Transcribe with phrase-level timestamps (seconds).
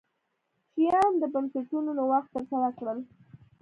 [0.71, 2.99] شیام د بنسټونو نوښت ترسره کړل.